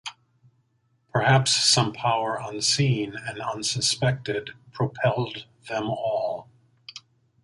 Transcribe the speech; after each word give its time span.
Perhaps 1.11 1.51
some 1.55 1.93
power 1.93 2.39
unseen 2.41 3.13
and 3.15 3.39
unsuspected, 3.39 4.49
propelled 4.71 5.45
them 5.69 5.91
all. 5.91 6.49